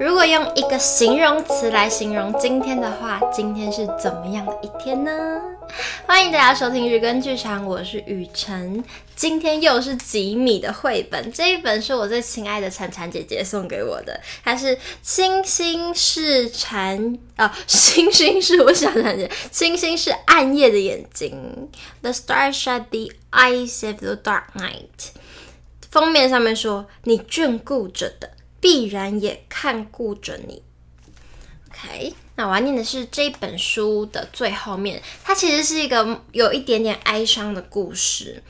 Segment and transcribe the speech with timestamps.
[0.00, 5.40] 如果用一个形容词来形容今天的话，今天是怎么样的一天呢？
[6.04, 8.82] 欢迎大家收听日更剧场，我是雨辰。
[9.14, 21.70] 今天又是几米的绘本，这一本是我最亲爱的婵婵姐姐送给我的，它是星星是蝉啊，星星是我想想姐，星星是暗夜的眼睛
[22.02, 25.12] ，The stars shut the eyes of the dark night。
[25.90, 28.30] 封面上面说，你眷顾着的。
[28.64, 30.62] 必然也看顾着你。
[31.68, 38.42] OK，那我要念的是这本书的最后面，它其实是一个有一点点哀伤的故事，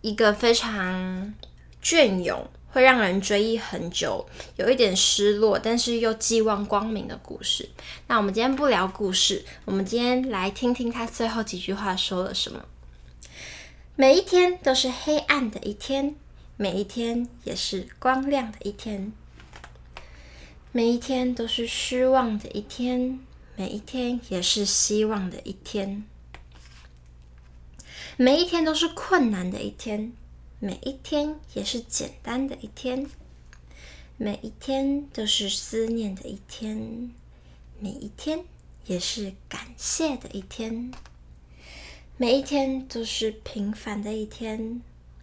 [0.00, 1.34] 一个非常
[1.82, 4.26] 隽永，会让人追忆很久，
[4.56, 7.68] 有一点失落，但是又寄望光明的故事。
[8.06, 12.64] 那我们今天不聊故事，我们今天来听听他最后几句话说了什么。
[13.96, 16.16] 每一天都是黑暗的一天，
[16.56, 19.12] 每一天也是光亮的一天。
[20.74, 23.20] 每一天都是失望的一天，
[23.56, 26.02] 每一天也是希望的一天。
[28.16, 30.14] 每一天都是困难的一天，
[30.60, 33.06] 每一天也是简单的一天。
[34.16, 37.10] 每一天都是思念的一天，
[37.78, 38.42] 每一天
[38.86, 40.90] 也是感谢的一天。
[42.16, 44.80] 每一天都是平凡的一天，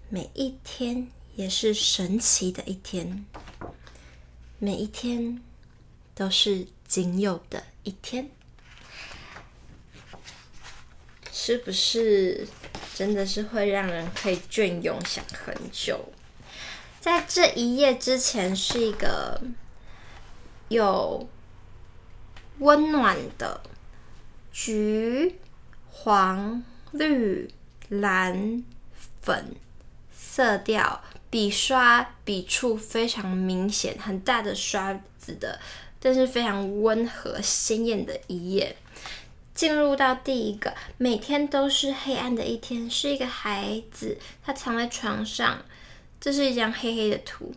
[0.10, 3.26] 每一天也是神奇的一天。
[4.62, 5.42] 每一天
[6.14, 8.30] 都是仅有的一天，
[11.32, 12.46] 是不是
[12.94, 16.12] 真的是会让人可以隽永想很久？
[17.00, 19.42] 在这一页之前是一个
[20.68, 21.30] 有
[22.58, 23.62] 温暖的
[24.52, 25.40] 橘、
[25.90, 27.50] 黄、绿、
[27.88, 28.62] 蓝、
[29.22, 29.56] 粉
[30.14, 31.02] 色调。
[31.30, 35.60] 笔刷笔触非常明显，很大的刷子的，
[36.00, 38.76] 但是非常温和鲜艳的一页。
[39.54, 45.66] 进入到第一个，每天都是黑暗的一天，是一个孩子，他躺在床上，
[46.20, 47.54] 这是一张黑黑的图，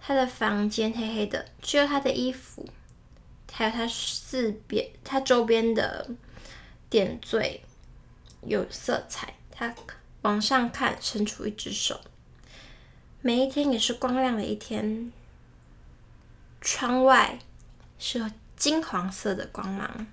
[0.00, 2.68] 他的房间黑黑的，只有他的衣服，
[3.52, 6.10] 还有他四边，他周边的
[6.90, 7.62] 点缀
[8.44, 9.32] 有色彩。
[9.52, 9.72] 他
[10.22, 12.00] 往上看，伸出一只手。
[13.24, 15.12] 每一天也是光亮的一天。
[16.60, 17.38] 窗外
[17.96, 20.08] 是金黄色的光芒。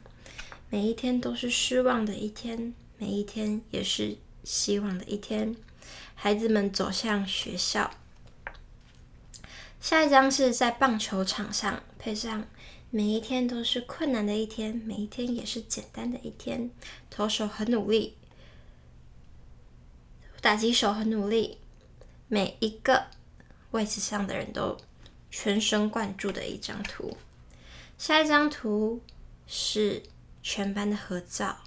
[0.70, 5.56] 每一天都是失望的一天，每一天也是希望的一天。
[6.14, 7.90] 孩子们走向学校。
[9.81, 12.46] 下一张是在棒球场上，配上
[12.92, 16.69] 每一天都是困难的一天，每一天也是简单的一天。
[17.09, 18.16] 投手很努力，
[20.42, 21.58] 打击手很努力。
[22.32, 23.08] 每一个
[23.72, 24.78] 位置上的人都
[25.32, 27.18] 全神贯注的一张图。
[27.98, 29.02] 下一张图
[29.48, 30.04] 是
[30.44, 31.58] 全班的合照。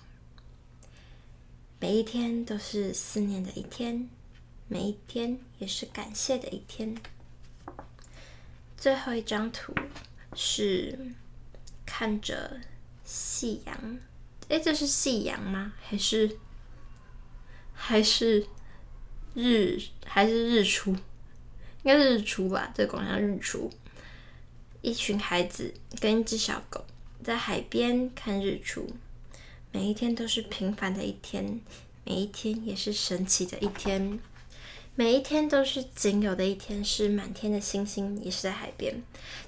[1.80, 4.08] 每一天都是思念的一天，
[4.68, 6.96] 每一天也是感谢的一天。
[8.76, 9.74] 最后一张图
[10.36, 11.12] 是
[11.84, 12.60] 看着
[13.04, 13.98] 夕阳。
[14.46, 15.72] 诶，这是夕阳吗？
[15.82, 16.38] 还是
[17.74, 18.46] 还是？
[19.34, 20.98] 日还是日出，应
[21.84, 22.72] 该是日出吧。
[22.74, 23.70] 这广场日出，
[24.80, 26.84] 一群孩子跟一只小狗
[27.22, 28.88] 在海边看日出。
[29.70, 31.60] 每一天都是平凡的一天，
[32.04, 34.18] 每一天也是神奇的一天。
[34.94, 39.02] 每一天都是仅有的一天，是满天的星星，也是在海边。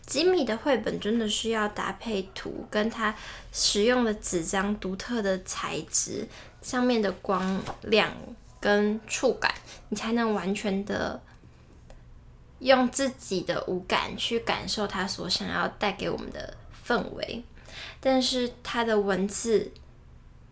[0.07, 3.15] 吉米的绘本真的是要搭配图，跟他
[3.53, 6.27] 使用的纸张独特的材质，
[6.63, 8.11] 上面的光亮。
[8.65, 9.55] 跟触感，
[9.91, 11.21] 你才能完全的
[12.61, 17.45] 用自己的五感去感受它所想要带给我们的氛围。
[18.01, 19.71] 但是它的文字，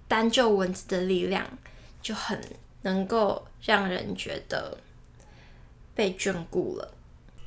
[0.06, 1.56] 单就文字的力量，
[2.03, 2.39] 就很
[2.83, 4.77] 能够让人觉得
[5.94, 6.93] 被眷顾了。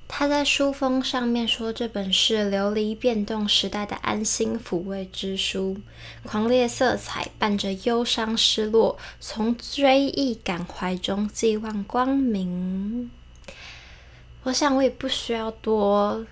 [0.07, 5.77] 他在书封上面说：“这本是琉璃变动时代的安心抚慰之书，
[6.23, 13.11] 狂烈色彩伴着忧伤失落，从追忆感怀中寄望光明。”
[14.43, 16.25] 我想我也不需要多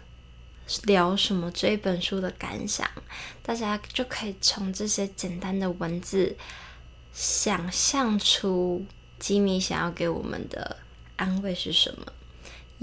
[0.84, 2.88] 聊什么这一本书的感想，
[3.42, 6.38] 大家就可以从这些简单的文字
[7.12, 8.86] 想象出
[9.18, 10.78] 吉米想要给我们的
[11.16, 12.06] 安慰是什么。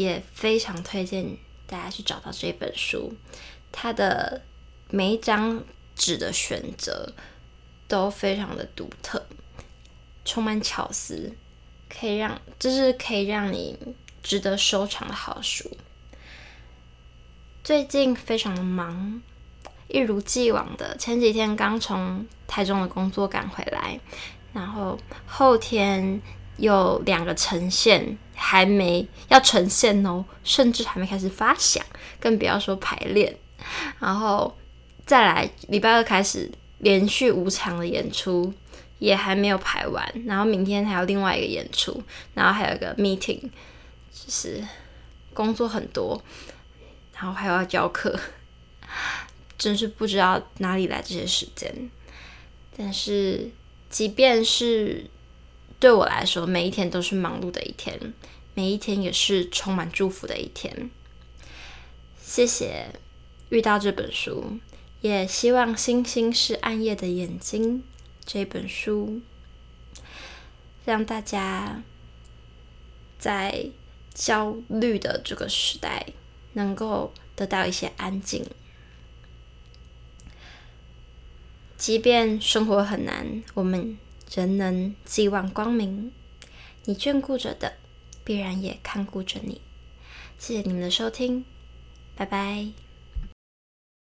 [0.01, 1.37] 也非常推荐
[1.67, 3.13] 大家去找到这本书，
[3.71, 4.41] 它的
[4.89, 5.63] 每一张
[5.95, 7.13] 纸的选择
[7.87, 9.27] 都非常的独特，
[10.25, 11.35] 充满巧思，
[11.91, 13.79] 可以让这是可以让你
[14.23, 15.71] 值得收藏的好书。
[17.63, 19.21] 最近非常的忙，
[19.89, 24.01] 一如既往的，前几天刚从台中的工作赶回来，
[24.55, 26.23] 然后后天
[26.57, 31.85] 有两个呈现还没要呈现哦，甚至还没开始发想，
[32.19, 33.37] 更不要说排练，
[33.99, 34.57] 然后
[35.07, 38.53] 再来礼拜二开始连续五场的演出。
[39.01, 42.03] 也还没有排完，然后明天还有另外一个演出，
[42.35, 44.63] 然后还有一个 meeting，就是
[45.33, 46.23] 工作很多，
[47.15, 48.21] 然后还要教课，
[49.57, 51.91] 真是不知道哪里来这些时间。
[52.77, 53.51] 但是，
[53.89, 55.09] 即便是
[55.81, 58.13] 对我来说，每一天都是忙碌的一天，
[58.53, 60.91] 每一天也是充满祝福的一天。
[62.23, 62.95] 谢谢
[63.49, 64.59] 遇到这本书，
[65.01, 67.83] 也希望星星是暗夜的眼睛。
[68.27, 69.23] 这本书
[70.85, 71.83] 让大家
[73.19, 73.71] 在
[74.13, 76.07] 焦虑的这个时代
[76.53, 78.45] 能够得到一些安静。
[81.79, 83.99] 即便生活很难，我们
[84.33, 86.13] 人能寄望光明。
[86.85, 87.75] 你眷顾着的，
[88.25, 89.61] 必然也看顾着你。
[90.39, 91.45] 谢谢你们的收听，
[92.15, 92.90] 拜拜。